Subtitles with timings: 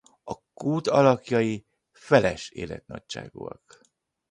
[0.23, 3.79] A kút alakjai feles életnagyságúak.